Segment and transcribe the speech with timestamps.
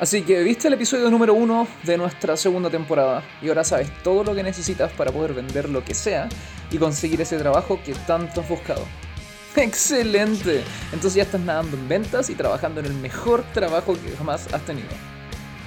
[0.00, 4.24] Así que viste el episodio número uno de nuestra segunda temporada y ahora sabes todo
[4.24, 6.26] lo que necesitas para poder vender lo que sea
[6.70, 8.82] y conseguir ese trabajo que tanto has buscado.
[9.56, 10.64] ¡Excelente!
[10.86, 14.62] Entonces ya estás nadando en ventas y trabajando en el mejor trabajo que jamás has
[14.62, 14.88] tenido.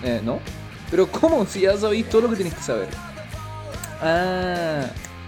[0.04, 0.40] Eh, ¿no?
[0.90, 1.46] Pero ¿cómo?
[1.46, 2.88] Si ya sabéis todo lo que tienes que saber.
[4.02, 4.88] Ah,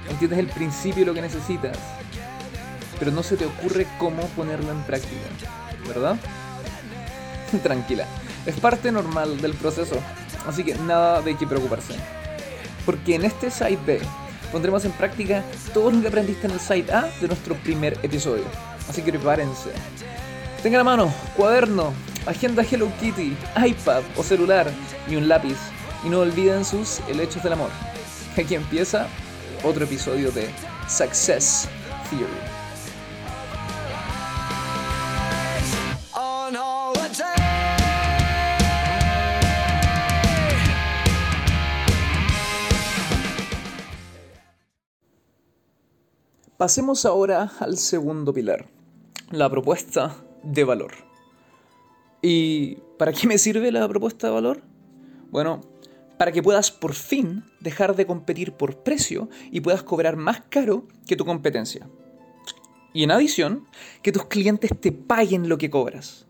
[0.09, 1.77] entiendes el principio de lo que necesitas.
[2.97, 5.27] Pero no se te ocurre cómo ponerlo en práctica.
[5.87, 6.17] ¿Verdad?
[7.61, 8.07] Tranquila.
[8.45, 9.95] Es parte normal del proceso.
[10.47, 11.95] Así que nada de qué preocuparse.
[12.85, 13.99] Porque en este Site B
[14.51, 18.43] pondremos en práctica todo lo que aprendiste en el Site A de nuestro primer episodio.
[18.87, 19.71] Así que prepárense.
[20.61, 21.93] Tengan a mano cuaderno,
[22.25, 24.67] agenda Hello Kitty, iPad o celular
[25.09, 25.57] y un lápiz.
[26.03, 27.69] Y no olviden sus helechos del amor.
[28.37, 29.07] Aquí empieza
[29.63, 30.47] otro episodio de
[30.87, 31.67] Success
[32.11, 32.64] Theory.
[46.57, 48.69] Pasemos ahora al segundo pilar,
[49.29, 50.93] la propuesta de valor.
[52.21, 54.61] ¿Y para qué me sirve la propuesta de valor?
[55.31, 55.59] Bueno,
[56.17, 60.87] para que puedas por fin dejar de competir por precio y puedas cobrar más caro
[61.05, 61.89] que tu competencia.
[62.93, 63.67] Y en adición,
[64.01, 66.25] que tus clientes te paguen lo que cobras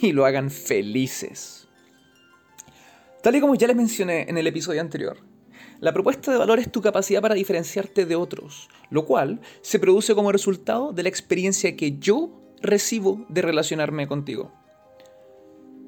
[0.00, 1.66] y lo hagan felices.
[3.20, 5.18] Tal y como ya les mencioné en el episodio anterior,
[5.80, 10.14] la propuesta de valor es tu capacidad para diferenciarte de otros, lo cual se produce
[10.14, 14.52] como resultado de la experiencia que yo recibo de relacionarme contigo.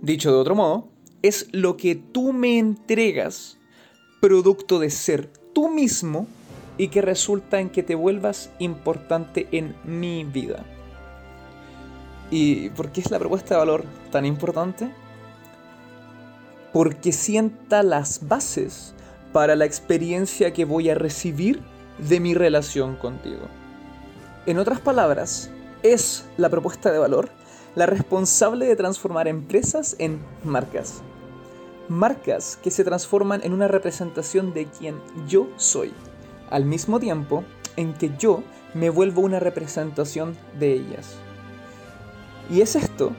[0.01, 0.89] Dicho de otro modo,
[1.21, 3.59] es lo que tú me entregas,
[4.21, 6.27] producto de ser tú mismo
[6.79, 10.65] y que resulta en que te vuelvas importante en mi vida.
[12.31, 14.91] ¿Y por qué es la propuesta de valor tan importante?
[16.73, 18.95] Porque sienta las bases
[19.33, 21.63] para la experiencia que voy a recibir
[21.99, 23.49] de mi relación contigo.
[24.47, 25.51] En otras palabras,
[25.83, 27.31] es la propuesta de valor
[27.75, 31.03] la responsable de transformar empresas en marcas.
[31.89, 35.93] Marcas que se transforman en una representación de quien yo soy,
[36.51, 37.45] al mismo tiempo
[37.77, 38.43] en que yo
[38.75, 41.17] me vuelvo una representación de ellas.
[42.51, 43.13] Y es esto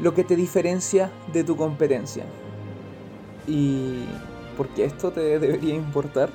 [0.00, 2.24] lo que te diferencia de tu competencia.
[3.46, 4.04] ¿Y
[4.58, 6.30] por qué esto te debería importar?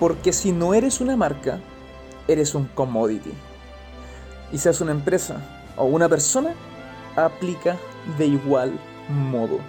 [0.00, 1.60] Porque si no eres una marca,
[2.26, 3.32] eres un commodity.
[4.52, 5.40] Y seas una empresa
[5.76, 6.54] o una persona,
[7.14, 7.76] aplica
[8.18, 8.72] de igual
[9.08, 9.60] modo.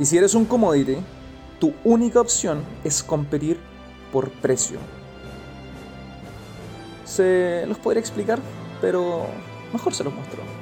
[0.00, 0.96] Y si eres un commodity,
[1.60, 3.58] tu única opción es competir
[4.12, 4.78] por precio.
[7.04, 8.40] Se los podría explicar,
[8.80, 9.26] pero
[9.72, 10.55] mejor se los muestro.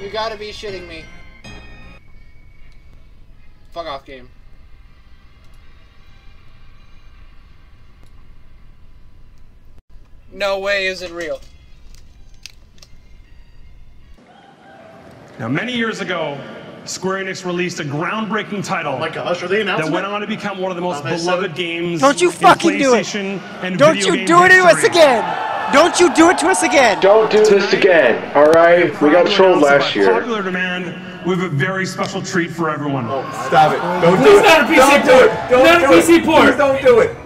[0.00, 1.04] You gotta be shitting me.
[3.72, 4.30] Fuck off, game.
[10.32, 11.40] No way is it real.
[15.38, 16.38] Now, many years ago,
[16.84, 20.26] Square Enix released a groundbreaking title Oh my gosh, are they that went on to
[20.26, 22.00] become one of the most beloved games.
[22.00, 23.14] Don't you in fucking do it.
[23.14, 25.39] And Don't video you game do it to us again!
[25.72, 27.00] Don't you do it to us again!
[27.00, 28.86] Don't do this again, alright?
[29.00, 30.12] We got Proud to trolled announce last that by year.
[30.20, 30.84] Popular demand,
[31.26, 33.06] we have a very special treat for everyone.
[33.08, 33.78] Oh, stop it.
[34.04, 34.42] Don't do it.
[34.42, 35.50] not a PC don't do it.
[35.50, 36.04] Don't Not a do it.
[36.04, 36.44] PC port.
[36.46, 37.16] Please don't do it.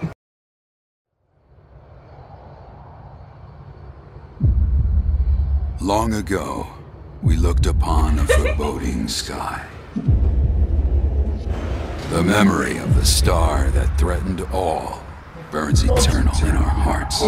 [5.81, 6.67] Long ago,
[7.21, 9.65] we looked upon a foreboding sky.
[12.11, 15.01] The memory of the star that threatened all
[15.55, 17.21] burns eternal in our hearts.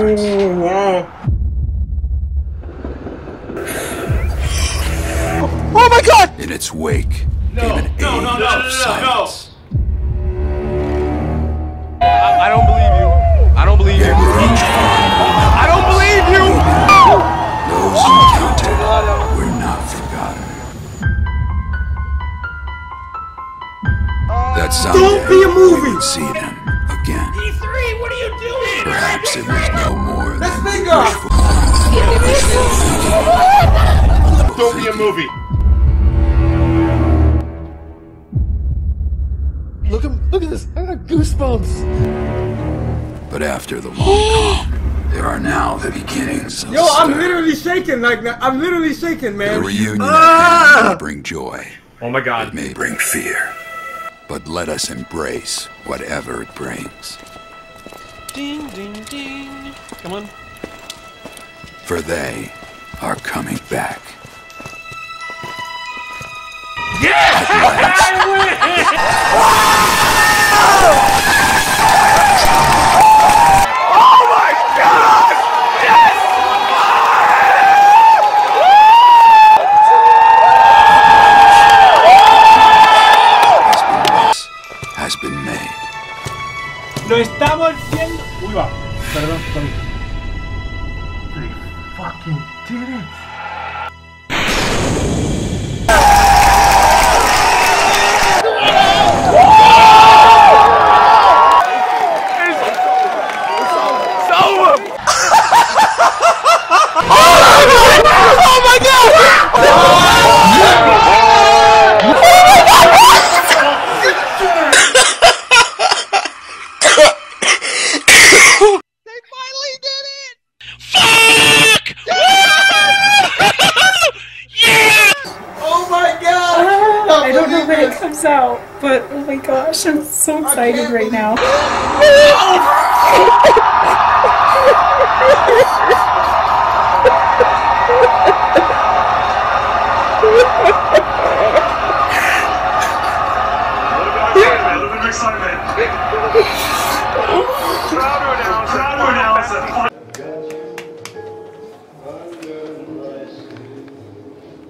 [5.73, 6.37] Oh my god!
[6.37, 7.25] In its wake
[7.55, 8.69] came an age no, no, no, no, of no.
[8.69, 9.51] silence.
[12.01, 13.07] I don't believe you.
[13.55, 14.11] I don't believe you.
[14.11, 16.45] I don't believe you.
[17.71, 18.77] Those who counted
[19.37, 20.43] were not forgotten.
[24.57, 25.87] That someday Don't be a movie.
[30.87, 31.29] More than
[31.91, 32.21] bingo.
[32.27, 32.67] wishful
[34.57, 35.27] Don't be a movie.
[39.89, 40.67] Look at Look at this.
[40.75, 41.71] I got goosebumps.
[43.31, 43.97] But after the long
[44.67, 47.21] calm, there are now the beginnings of Yo, I'm stir.
[47.21, 48.01] literally shaking.
[48.01, 49.53] Like I'm literally shaking, man.
[49.55, 49.67] The man.
[49.67, 50.89] reunion Ah!
[50.91, 51.65] may bring joy.
[52.01, 52.47] Oh my god.
[52.47, 52.53] It god.
[52.55, 53.53] may bring fear.
[54.27, 57.17] But let us embrace whatever it brings.
[58.33, 59.73] Ding, ding, ding.
[60.03, 60.27] Come on.
[61.87, 62.51] For they
[63.01, 64.01] are coming back.
[67.01, 67.47] Yes!
[73.95, 75.31] Oh my God!
[75.81, 76.19] Yes!
[84.97, 85.71] Has been made.
[87.07, 88.21] Lo estamos viendo.
[88.45, 88.67] Uy, va.
[89.13, 89.86] Perdón, perdón.
[92.69, 93.16] They fucking did it.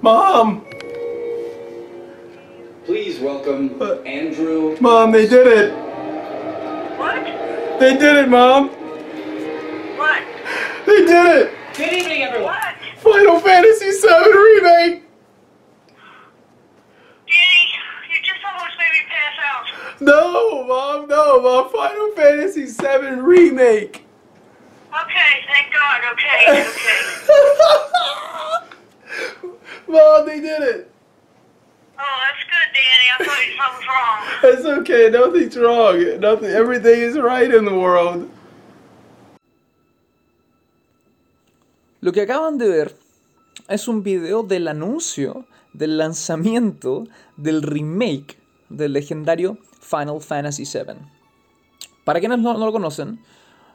[0.01, 0.65] Mom,
[2.85, 4.77] Please welcome uh, Andrew.
[4.79, 5.73] mom, they did it.
[6.97, 7.23] What?
[7.81, 8.69] They did it, mom.
[9.97, 10.23] What?
[10.85, 11.53] They did it.
[11.75, 12.53] Good evening, everyone.
[12.53, 12.75] What?
[12.99, 15.06] Final Fantasy VII remake.
[19.99, 21.69] No, mom, no, mom.
[21.71, 24.05] Final Fantasy VII remake.
[24.93, 26.01] Okay, thank God.
[26.13, 26.39] Okay,
[26.69, 26.99] okay.
[29.87, 30.91] Mom, they did it.
[31.97, 33.07] Oh, that's good, Danny.
[33.13, 34.17] I thought something was wrong.
[34.43, 35.09] It's okay.
[35.09, 36.19] Nothing's wrong.
[36.19, 36.49] Nothing.
[36.51, 38.29] Everything is right in the world.
[42.01, 42.95] Lo que acaban de ver
[43.67, 47.07] es un video del anuncio del lanzamiento
[47.37, 48.37] del remake
[48.69, 50.95] del legendario Final Fantasy VII.
[52.03, 53.19] Para quienes no, lo conocen,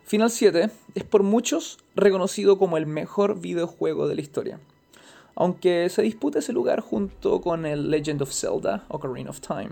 [0.04, 4.60] Final 7 es por muchos reconocido como el mejor videojuego de la historia.
[5.34, 9.70] Aunque se disputa ese lugar junto con el Legend of Zelda Ocarina of Time.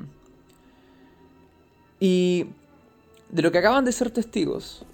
[1.98, 2.46] Y
[3.28, 4.84] de lo que acaban de ser testigos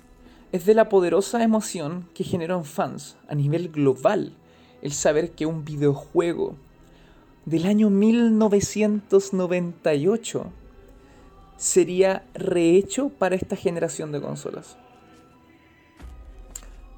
[0.52, 4.32] es de la poderosa emoción que generó en fans a nivel global
[4.82, 6.56] el saber que un videojuego
[7.46, 10.52] del año 1998
[11.56, 14.76] sería rehecho para esta generación de consolas.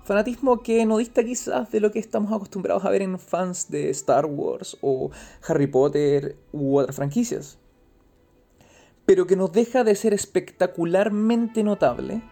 [0.05, 3.91] Fanatismo que no dista quizás de lo que estamos acostumbrados a ver en fans de
[3.91, 5.13] Star Wars o
[5.47, 7.59] Harry Potter u otras franquicias.
[9.07, 12.23] Pero que no deja de ser espectacularmente notable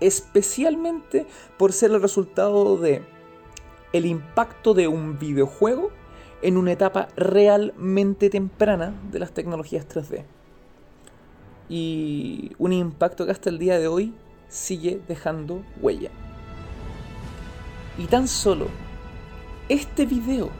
[0.00, 1.24] especialmente
[1.56, 3.02] por ser el resultado de
[3.92, 5.90] el impacto de un videojuego
[6.44, 10.24] en una etapa realmente temprana de las tecnologías 3D.
[11.70, 14.12] Y un impacto que hasta el día de hoy
[14.48, 16.10] sigue dejando huella.
[17.96, 18.66] Y tan solo
[19.70, 20.50] este video,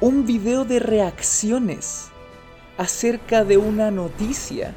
[0.00, 2.08] un video de reacciones
[2.78, 4.72] acerca de una noticia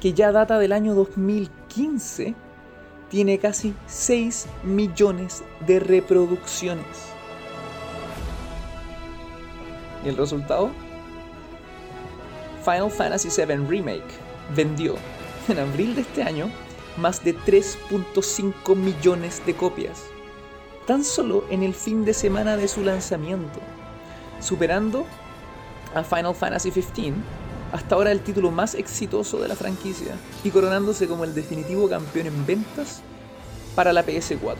[0.00, 2.36] que ya data del año 2015,
[3.10, 7.11] tiene casi 6 millones de reproducciones.
[10.04, 10.70] ¿Y el resultado?
[12.64, 14.02] Final Fantasy VII Remake
[14.54, 14.94] vendió
[15.48, 16.50] en abril de este año
[16.96, 20.04] más de 3.5 millones de copias,
[20.86, 23.60] tan solo en el fin de semana de su lanzamiento,
[24.40, 25.06] superando
[25.94, 27.14] a Final Fantasy XV
[27.72, 32.26] hasta ahora el título más exitoso de la franquicia y coronándose como el definitivo campeón
[32.26, 33.00] en ventas
[33.74, 34.56] para la PS4,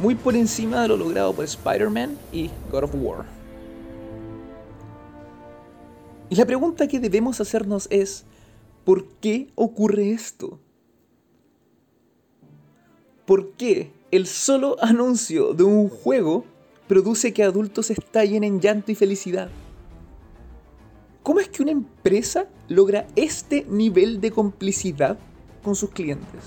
[0.00, 3.41] muy por encima de lo logrado por Spider-Man y God of War.
[6.32, 8.24] Y la pregunta que debemos hacernos es,
[8.86, 10.58] ¿por qué ocurre esto?
[13.26, 16.46] ¿Por qué el solo anuncio de un juego
[16.88, 19.50] produce que adultos estallen en llanto y felicidad?
[21.22, 25.18] ¿Cómo es que una empresa logra este nivel de complicidad
[25.62, 26.44] con sus clientes?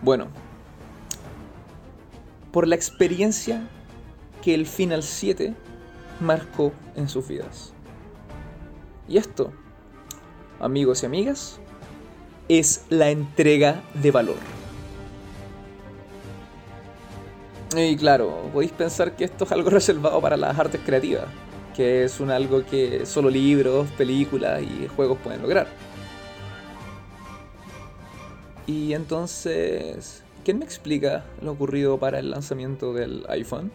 [0.00, 0.28] Bueno,
[2.50, 3.68] por la experiencia
[4.40, 5.54] que el Final 7
[6.22, 7.72] marcó en sus vidas.
[9.08, 9.52] Y esto,
[10.60, 11.60] amigos y amigas,
[12.48, 14.36] es la entrega de valor.
[17.76, 21.24] Y claro, podéis pensar que esto es algo reservado para las artes creativas,
[21.74, 25.66] que es un algo que solo libros, películas y juegos pueden lograr.
[28.66, 33.72] Y entonces, ¿quién me explica lo ocurrido para el lanzamiento del iPhone?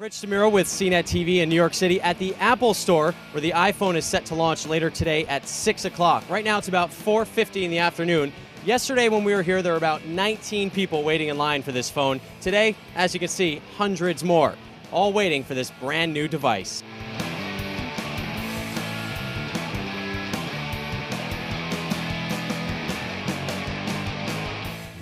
[0.00, 3.50] Rich Samiro with CNET TV in New York City at the Apple Store, where the
[3.50, 6.24] iPhone is set to launch later today at 6 o'clock.
[6.30, 8.32] Right now, it's about 4:50 in the afternoon.
[8.64, 11.90] Yesterday, when we were here, there were about 19 people waiting in line for this
[11.90, 12.18] phone.
[12.40, 14.54] Today, as you can see, hundreds more,
[14.90, 16.82] all waiting for this brand new device.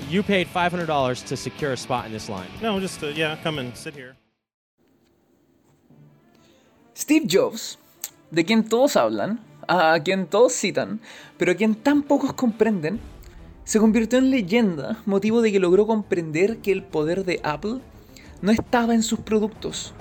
[0.09, 2.49] You paid $500 to secure a spot in this line.
[2.61, 4.17] No, just uh, yeah, come and sit here.
[7.09, 7.79] Steve Jobs,
[8.31, 11.01] de quien todos hablan, a quien todos citan,
[11.39, 13.01] pero a quien tan pocos comprenden,
[13.65, 17.79] se convirtió en leyenda, motivo de que logró comprender que el poder de Apple
[18.43, 19.95] no estaba en sus productos,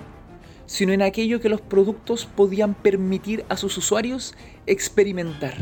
[0.65, 4.35] sino en aquello que los productos podían permitir a sus usuarios
[4.65, 5.53] experimentar.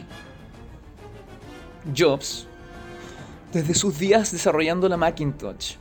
[1.96, 2.48] Jobs,
[3.54, 5.76] desde sus días desarrollando la Macintosh,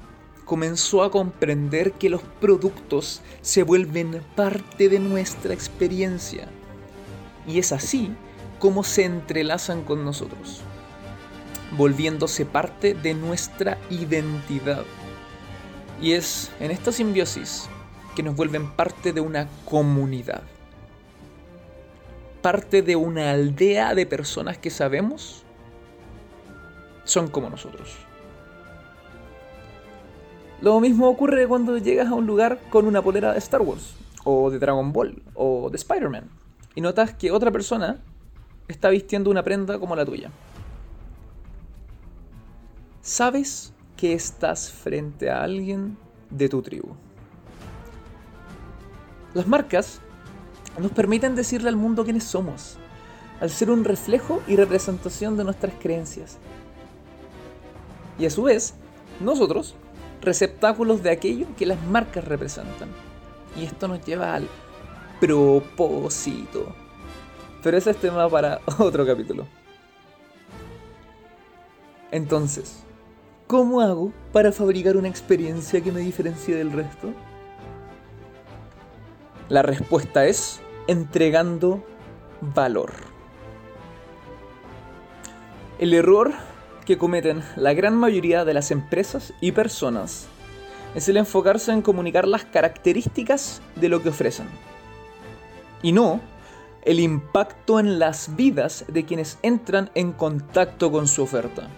[0.44, 6.46] comenzó a comprender que los productos se vuelven parte de nuestra experiencia.
[7.46, 8.12] Y es así
[8.58, 10.60] como se entrelazan con nosotros,
[11.76, 14.84] volviéndose parte de nuestra identidad.
[16.00, 17.68] Y es en esta simbiosis
[18.14, 20.42] que nos vuelven parte de una comunidad.
[22.42, 25.44] Parte de una aldea de personas que sabemos
[27.04, 27.96] son como nosotros.
[30.60, 33.94] Lo mismo ocurre cuando llegas a un lugar con una polera de Star Wars,
[34.24, 36.28] o de Dragon Ball, o de Spider-Man,
[36.74, 37.98] y notas que otra persona
[38.68, 40.30] está vistiendo una prenda como la tuya.
[43.02, 45.98] Sabes que estás frente a alguien
[46.30, 46.94] de tu tribu.
[49.34, 50.00] Las marcas
[50.78, 52.78] nos permiten decirle al mundo quiénes somos,
[53.40, 56.38] al ser un reflejo y representación de nuestras creencias.
[58.18, 58.74] Y a su vez,
[59.20, 59.74] nosotros
[60.20, 62.88] receptáculos de aquello que las marcas representan.
[63.56, 64.48] Y esto nos lleva al
[65.20, 66.74] propósito.
[67.62, 69.46] Pero ese es tema para otro capítulo.
[72.10, 72.84] Entonces,
[73.46, 77.12] ¿cómo hago para fabricar una experiencia que me diferencie del resto?
[79.48, 81.84] La respuesta es entregando
[82.40, 82.92] valor.
[85.78, 86.32] El error
[86.84, 90.28] que cometen la gran mayoría de las empresas y personas
[90.94, 94.46] es el enfocarse en comunicar las características de lo que ofrecen.
[95.82, 96.20] Y no
[96.82, 101.68] el impacto en las vidas de quienes entran en contacto con su oferta.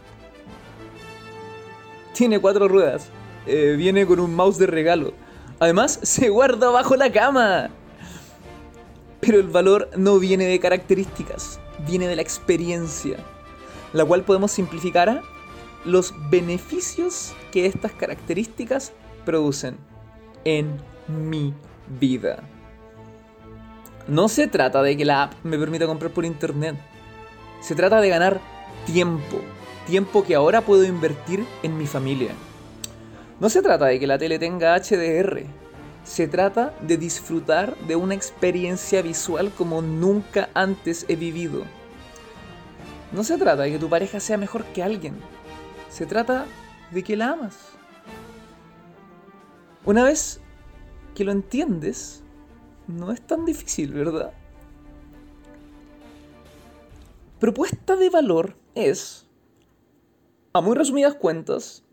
[2.12, 3.08] Tiene cuatro ruedas,
[3.46, 5.12] eh, viene con un mouse de regalo,
[5.60, 7.70] además se guarda bajo la cama.
[9.20, 13.16] Pero el valor no viene de características, viene de la experiencia
[13.92, 15.22] la cual podemos simplificar a
[15.84, 18.92] los beneficios que estas características
[19.24, 19.76] producen
[20.44, 21.54] en mi
[22.00, 22.42] vida.
[24.08, 26.76] No se trata de que la app me permita comprar por internet.
[27.60, 28.40] Se trata de ganar
[28.86, 29.40] tiempo.
[29.86, 32.30] Tiempo que ahora puedo invertir en mi familia.
[33.40, 35.44] No se trata de que la tele tenga HDR.
[36.04, 41.64] Se trata de disfrutar de una experiencia visual como nunca antes he vivido.
[43.16, 45.14] No se trata de que tu pareja sea mejor que alguien.
[45.88, 46.44] Se trata
[46.90, 47.56] de que la amas.
[49.86, 50.38] Una vez
[51.14, 52.22] que lo entiendes,
[52.86, 54.34] no es tan difícil, ¿verdad?
[57.40, 59.26] Propuesta de valor es,
[60.52, 61.84] a muy resumidas cuentas,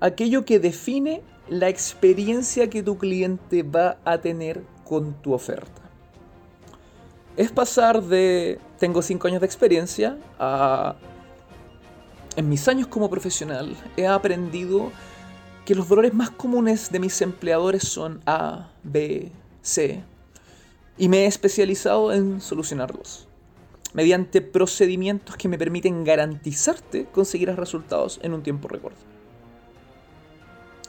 [0.00, 5.81] aquello que define la experiencia que tu cliente va a tener con tu oferta
[7.36, 10.96] es pasar de tengo 5 años de experiencia a
[12.36, 14.90] en mis años como profesional he aprendido
[15.64, 19.30] que los dolores más comunes de mis empleadores son A, B,
[19.62, 20.02] C
[20.98, 23.28] y me he especializado en solucionarlos
[23.94, 28.94] mediante procedimientos que me permiten garantizarte conseguir resultados en un tiempo récord.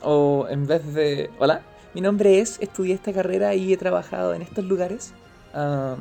[0.01, 4.41] O en vez de, hola, Mi nombre es, estudié esta carrera y he trabajado en
[4.41, 5.13] estos lugares.
[5.53, 5.95] Ah,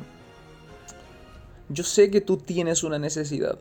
[1.69, 3.57] yo sé que tú tienes una necesidad.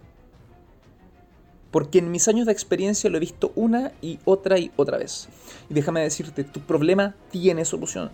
[1.71, 5.28] Porque en mis años de experiencia lo he visto una y otra y otra vez.
[5.71, 8.11] Y déjame decirte, tu problema tiene solución.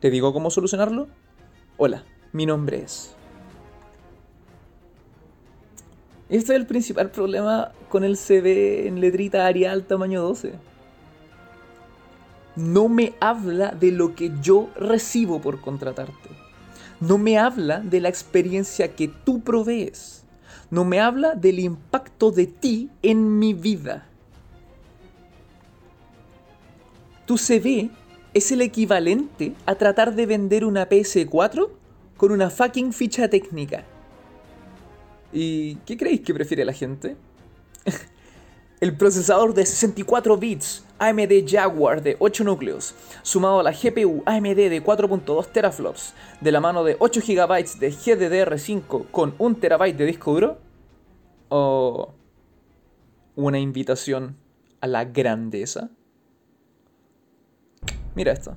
[0.00, 1.06] ¿Te digo cómo solucionarlo?
[1.76, 3.14] Hola, mi nombre es.
[6.28, 10.54] Este es el principal problema con el CV en letrita Arial tamaño 12.
[12.56, 16.45] No me habla de lo que yo recibo por contratarte.
[17.00, 20.24] No me habla de la experiencia que tú provees.
[20.70, 24.06] No me habla del impacto de ti en mi vida.
[27.26, 27.90] Tu CV
[28.34, 31.68] es el equivalente a tratar de vender una PS4
[32.16, 33.84] con una fucking ficha técnica.
[35.32, 37.16] ¿Y qué creéis que prefiere la gente?
[38.80, 44.56] el procesador de 64 bits AMD Jaguar de 8 núcleos, sumado a la GPU AMD
[44.56, 50.04] de 4.2 teraflops, de la mano de 8 GB de GDDR5 con 1 TB de
[50.04, 50.58] disco duro?
[51.48, 52.14] ¿O
[53.34, 54.36] una invitación
[54.80, 55.90] a la grandeza?
[58.14, 58.56] Mira esto.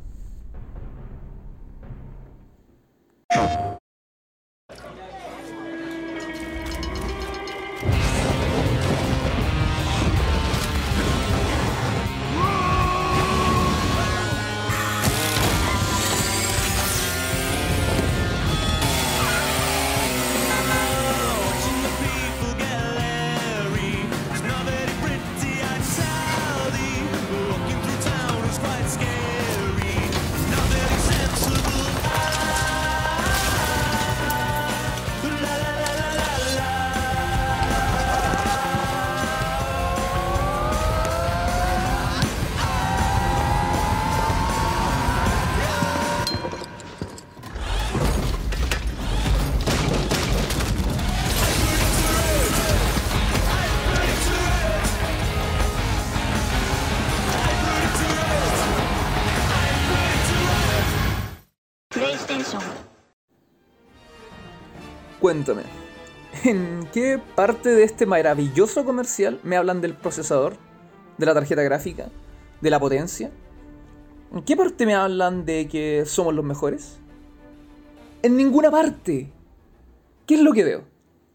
[65.30, 65.62] Cuéntame,
[66.44, 70.58] ¿en qué parte de este maravilloso comercial me hablan del procesador,
[71.20, 72.10] de la tarjeta gráfica,
[72.62, 73.30] de la potencia?
[74.34, 76.98] ¿En qué parte me hablan de que somos los mejores?
[78.24, 79.32] En ninguna parte.
[80.26, 80.86] ¿Qué es lo que veo?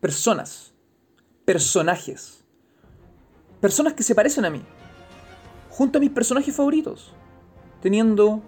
[0.00, 0.74] Personas,
[1.44, 2.42] personajes,
[3.60, 4.62] personas que se parecen a mí,
[5.70, 7.12] junto a mis personajes favoritos,
[7.80, 8.42] teniendo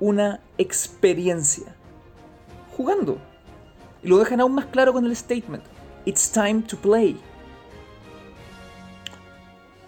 [0.00, 1.76] una experiencia,
[2.74, 3.20] jugando.
[4.02, 5.62] Y lo dejan aún más claro con el statement.
[6.04, 7.20] It's time to play.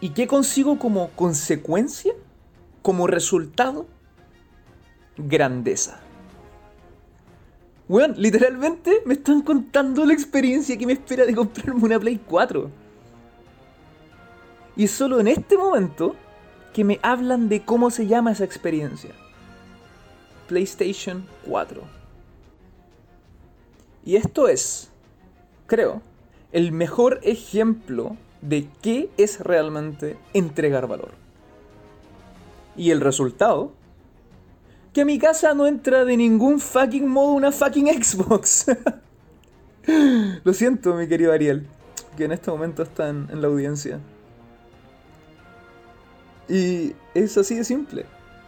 [0.01, 2.15] ¿Y qué consigo como consecuencia?
[2.83, 3.87] Como resultado?
[5.17, 6.01] Grandeza.
[7.87, 12.71] Bueno, literalmente me están contando la experiencia que me espera de comprarme una Play 4.
[14.77, 16.15] Y es solo en este momento
[16.73, 19.11] que me hablan de cómo se llama esa experiencia.
[20.47, 22.00] PlayStation 4.
[24.05, 24.91] Y esto es,
[25.67, 26.03] creo,
[26.53, 31.13] el mejor ejemplo de qué es realmente entregar valor.
[32.77, 33.73] Y el resultado,
[34.93, 38.67] que a mi casa no entra de ningún fucking modo una fucking Xbox.
[40.45, 41.67] Lo siento, mi querido Ariel,
[42.17, 44.01] que en este momento están en la audiencia.
[46.49, 48.07] Y es así de simple,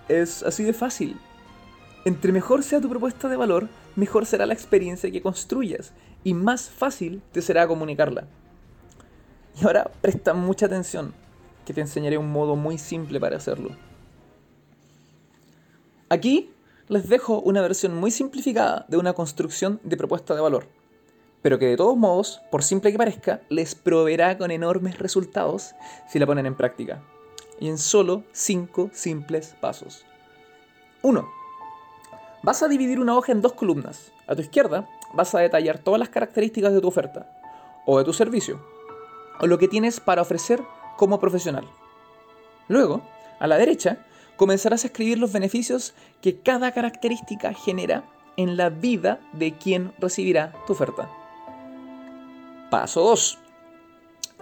[0.09, 1.17] es así de fácil.
[2.05, 5.93] Entre mejor sea tu propuesta de valor, mejor será la experiencia que construyas
[6.25, 8.25] y más fácil te será comunicarla.
[9.61, 11.15] Y ahora presta mucha atención,
[11.65, 13.77] que te enseñaré un modo muy simple para hacerlo.
[16.09, 16.51] Aquí
[16.89, 20.67] les dejo una versión muy simplificada de una construcción de propuesta de valor,
[21.41, 25.75] pero que de todos modos, por simple que parezca, les proveerá con enormes resultados
[26.09, 27.01] si la ponen en práctica.
[27.61, 30.05] Y en solo 5 simples pasos.
[31.03, 31.42] 1
[32.43, 34.11] Vas a dividir una hoja en dos columnas.
[34.27, 37.27] A tu izquierda vas a detallar todas las características de tu oferta
[37.87, 38.61] o de tu servicio
[39.41, 40.63] o lo que tienes para ofrecer
[40.97, 41.69] como profesional.
[42.69, 43.03] Luego,
[43.39, 43.99] a la derecha,
[44.37, 48.05] comenzarás a escribir los beneficios que cada característica genera
[48.37, 51.11] en la vida de quien recibirá tu oferta.
[52.71, 53.39] Paso 2.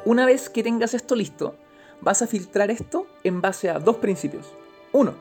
[0.04, 1.56] Una vez que tengas esto listo,
[2.00, 4.46] vas a filtrar esto en base a dos principios.
[4.92, 5.14] Uno,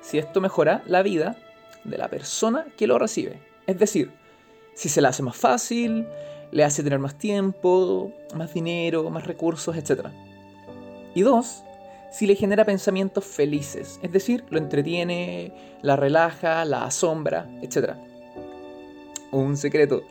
[0.00, 1.36] si esto mejora la vida
[1.84, 3.40] de la persona que lo recibe.
[3.66, 4.10] Es decir,
[4.74, 6.06] si se le hace más fácil,
[6.52, 10.08] le hace tener más tiempo, más dinero, más recursos, etc.
[11.14, 11.62] Y dos,
[12.10, 17.94] si le genera pensamientos felices, es decir, lo entretiene, la relaja, la asombra, etc.
[19.32, 20.02] Un secreto.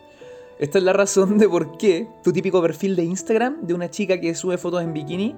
[0.58, 4.20] Esta es la razón de por qué tu típico perfil de Instagram de una chica
[4.20, 5.34] que sube fotos en bikini,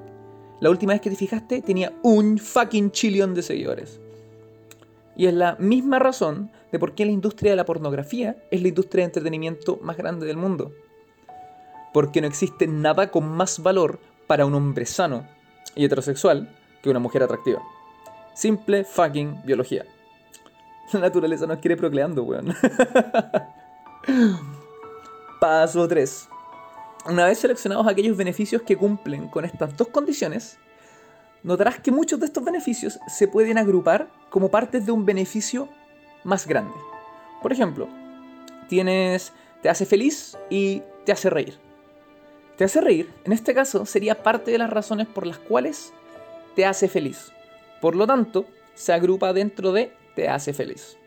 [0.61, 4.01] la última vez que te fijaste tenía un fucking chillón de seguidores.
[5.17, 8.69] Y es la misma razón de por qué la industria de la pornografía es la
[8.69, 10.73] industria de entretenimiento más grande del mundo.
[11.93, 15.27] Porque no existe nada con más valor para un hombre sano
[15.75, 17.63] y heterosexual que una mujer atractiva.
[18.35, 19.85] Simple fucking biología.
[20.93, 22.55] La naturaleza nos quiere procreando, weón.
[25.41, 26.29] Paso 3.
[27.07, 30.59] Una vez seleccionados aquellos beneficios que cumplen con estas dos condiciones,
[31.43, 35.69] notarás que muchos de estos beneficios se pueden agrupar como partes de un beneficio
[36.25, 36.75] más grande.
[37.43, 37.89] Por ejemplo,
[38.69, 41.59] tienes te hace feliz y te hace reír.
[42.57, 45.93] Te hace reír, en este caso, sería parte de las razones por las cuales
[46.55, 47.33] te hace feliz.
[47.81, 50.99] Por lo tanto, se agrupa dentro de te hace feliz.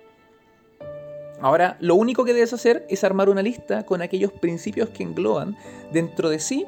[1.41, 5.55] Ahora, lo único que debes hacer es armar una lista con aquellos principios que engloban
[5.91, 6.65] dentro de sí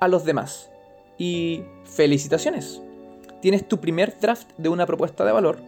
[0.00, 0.70] a los demás.
[1.18, 2.82] Y felicitaciones.
[3.46, 5.60] Tienes tu primer draft de una propuesta de valor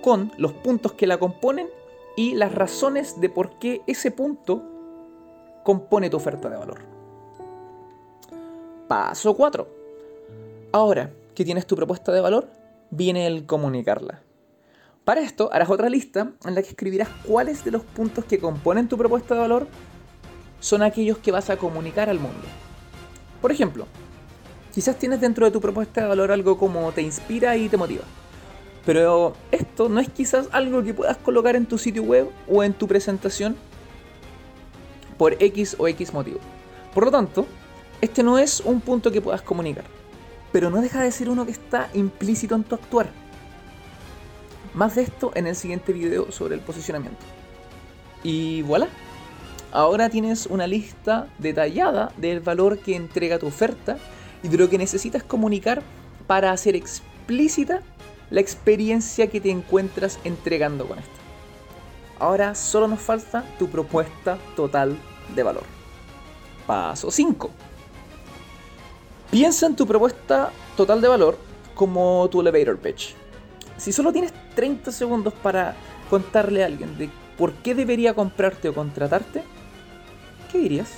[0.00, 1.68] con los puntos que la componen
[2.16, 4.62] y las razones de por qué ese punto
[5.64, 6.78] compone tu oferta de valor.
[8.88, 9.68] Paso 4.
[10.72, 12.48] Ahora que tienes tu propuesta de valor,
[12.88, 14.22] viene el comunicarla.
[15.04, 18.88] Para esto harás otra lista en la que escribirás cuáles de los puntos que componen
[18.88, 19.66] tu propuesta de valor
[20.58, 22.46] son aquellos que vas a comunicar al mundo.
[23.42, 23.86] Por ejemplo,
[24.78, 28.04] quizás tienes dentro de tu propuesta de valor algo como te inspira y te motiva.
[28.86, 32.72] Pero esto no es quizás algo que puedas colocar en tu sitio web o en
[32.72, 33.56] tu presentación
[35.16, 36.38] por X o X motivo.
[36.94, 37.44] Por lo tanto,
[38.00, 39.82] este no es un punto que puedas comunicar,
[40.52, 43.10] pero no deja de ser uno que está implícito en tu actuar.
[44.74, 47.24] Más de esto en el siguiente video sobre el posicionamiento.
[48.22, 48.86] Y voilà.
[49.72, 53.98] Ahora tienes una lista detallada del valor que entrega tu oferta
[54.42, 55.82] y de lo que necesitas comunicar
[56.26, 57.82] para hacer explícita
[58.30, 61.10] la experiencia que te encuentras entregando con esto.
[62.18, 64.96] Ahora solo nos falta tu propuesta total
[65.34, 65.64] de valor.
[66.66, 67.50] Paso 5.
[69.30, 71.38] Piensa en tu propuesta total de valor
[71.74, 73.14] como tu elevator pitch.
[73.76, 75.76] Si solo tienes 30 segundos para
[76.10, 79.44] contarle a alguien de por qué debería comprarte o contratarte,
[80.50, 80.90] ¿qué dirías?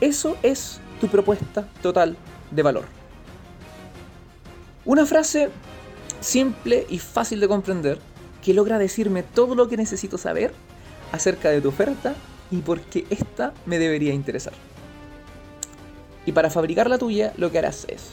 [0.00, 2.16] Eso es tu propuesta total
[2.50, 2.84] de valor.
[4.84, 5.50] Una frase
[6.20, 7.98] simple y fácil de comprender
[8.42, 10.52] que logra decirme todo lo que necesito saber
[11.12, 12.14] acerca de tu oferta
[12.50, 14.54] y por qué esta me debería interesar.
[16.26, 18.12] Y para fabricar la tuya, lo que harás es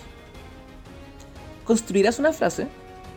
[1.65, 2.67] construirás una frase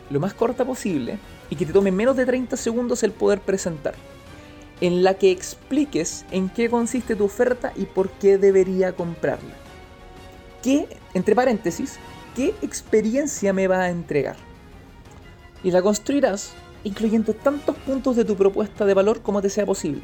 [0.09, 3.93] lo más corta posible y que te tome menos de 30 segundos el poder presentar,
[4.81, 9.55] en la que expliques en qué consiste tu oferta y por qué debería comprarla.
[10.63, 11.99] ¿Qué, entre paréntesis,
[12.35, 14.35] qué experiencia me va a entregar?
[15.63, 20.03] Y la construirás incluyendo tantos puntos de tu propuesta de valor como te sea posible.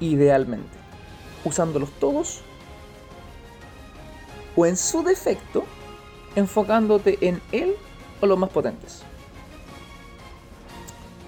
[0.00, 0.76] Idealmente,
[1.44, 2.42] usándolos todos
[4.56, 5.64] o en su defecto,
[6.36, 7.74] enfocándote en él
[8.20, 9.02] o los más potentes.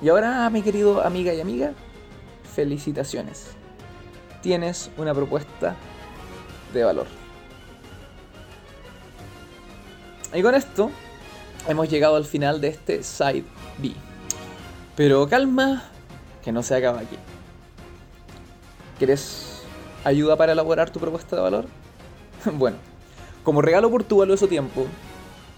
[0.03, 1.73] Y ahora, mi querido amiga y amiga,
[2.57, 3.49] felicitaciones.
[4.41, 5.77] Tienes una propuesta
[6.73, 7.07] de valor.
[10.33, 10.91] Y con esto
[11.69, 13.45] hemos llegado al final de este Side
[13.79, 13.93] B.
[14.97, 15.85] Pero calma,
[16.43, 17.17] que no se acaba aquí.
[18.99, 19.61] ¿Quieres
[20.05, 21.67] ayuda para elaborar tu propuesta de valor?
[22.55, 22.79] bueno,
[23.45, 24.87] como regalo por tu valioso tiempo,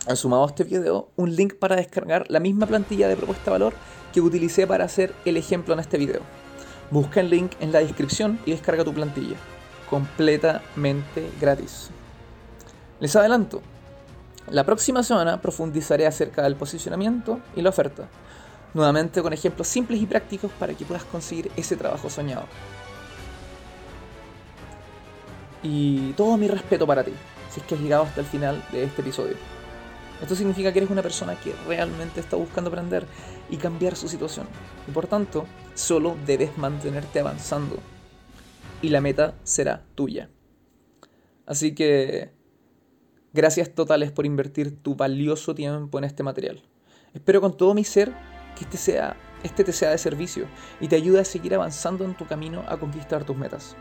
[0.09, 3.51] he sumado a este video un link para descargar la misma plantilla de propuesta de
[3.53, 3.75] valor
[4.13, 6.48] que utilicé para hacer el ejemplo en este video.
[6.91, 9.37] Busca el link en la descripción y descarga tu plantilla,
[9.91, 11.91] completamente gratis.
[13.01, 13.61] Les adelanto,
[14.51, 18.09] la próxima semana profundizaré acerca del posicionamiento y la oferta,
[18.73, 22.47] nuevamente con ejemplos simples y prácticos para que puedas conseguir ese trabajo soñado.
[25.63, 27.13] Y todo mi respeto para ti
[27.51, 29.37] si es que has llegado hasta el final de este episodio.
[30.21, 33.07] Esto significa que eres una persona que realmente está buscando aprender
[33.51, 34.47] y cambiar su situación.
[34.87, 35.47] Y por tanto,
[35.79, 37.79] solo debes mantenerte avanzando.
[38.83, 40.29] Y la meta será tuya.
[41.47, 42.31] Así que,
[43.33, 46.63] gracias totales por invertir tu valioso tiempo en este material.
[47.15, 48.13] Espero con todo mi ser
[48.57, 50.47] que este, sea, este te sea de servicio
[50.81, 53.77] y te ayude a seguir avanzando en tu camino a conquistar tus metas.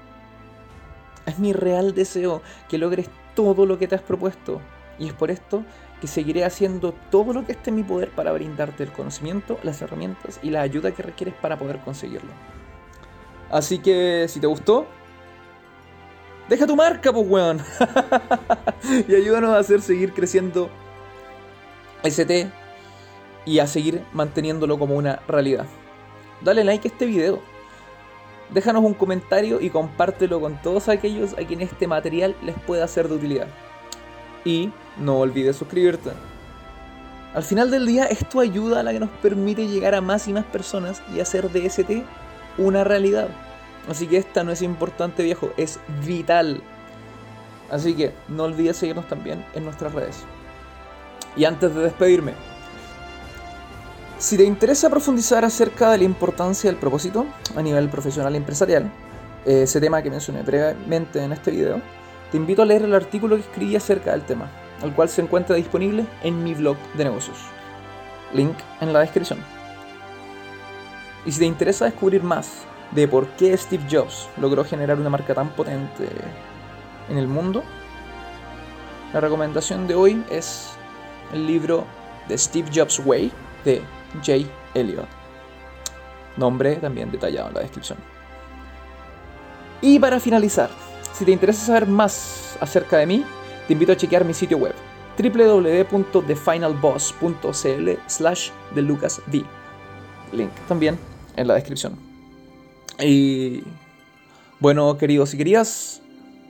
[1.26, 4.62] Es mi real deseo que logres todo lo que te has propuesto
[4.98, 5.64] Y es por esto
[6.02, 9.82] que seguiré haciendo todo lo que esté en mi poder para brindarte el conocimiento, las
[9.82, 12.32] herramientas y la ayuda que requieres para poder conseguirlo.
[13.50, 14.86] Así que si te gustó,
[16.50, 17.62] deja tu marca, pues weón.
[19.08, 20.70] y ayúdanos a hacer seguir creciendo
[22.04, 22.52] ST
[23.46, 25.66] y a seguir manteniéndolo como una realidad.
[26.42, 27.42] Dale like a este video.
[28.54, 33.08] Déjanos un comentario y compártelo con todos aquellos a quienes este material les pueda ser
[33.10, 33.48] de utilidad.
[34.46, 36.12] Y no olvides suscribirte.
[37.34, 40.34] Al final del día, esto ayuda a la que nos permite llegar a más y
[40.34, 42.04] más personas y hacer de ST
[42.58, 43.30] una realidad.
[43.90, 46.62] Así que esta no es importante, viejo, es vital.
[47.70, 50.24] Así que no olvides seguirnos también en nuestras redes.
[51.36, 52.34] Y antes de despedirme,
[54.18, 58.92] si te interesa profundizar acerca de la importancia del propósito a nivel profesional y empresarial,
[59.46, 61.80] eh, ese tema que mencioné brevemente en este video,
[62.32, 64.50] te invito a leer el artículo que escribí acerca del tema,
[64.84, 67.38] el cual se encuentra disponible en mi blog de negocios.
[68.34, 69.40] Link en la descripción.
[71.26, 75.34] Y si te interesa descubrir más de por qué Steve Jobs logró generar una marca
[75.34, 76.08] tan potente
[77.10, 77.64] en el mundo,
[79.14, 80.70] la recomendación de hoy es
[81.34, 81.86] el libro
[82.28, 83.32] The Steve Jobs Way
[83.66, 83.82] de
[84.24, 85.08] Jay Elliott.
[86.38, 87.98] Nombre también detallado en la descripción.
[89.82, 90.70] Y para finalizar,
[91.14, 93.26] si te interesa saber más acerca de mí,
[93.68, 94.74] te invito a chequear mi sitio web
[95.18, 99.44] www.thefinalboss.cl slash de Lucas D.
[100.32, 100.98] Link también
[101.36, 101.98] en la descripción.
[103.00, 103.64] Y
[104.60, 106.02] bueno, queridos y queridas,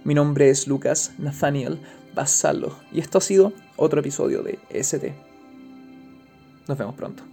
[0.04, 1.80] mi nombre es Lucas Nathaniel
[2.14, 5.16] Basalo y esto ha sido otro episodio de ST.
[6.68, 7.24] Nos vemos pronto.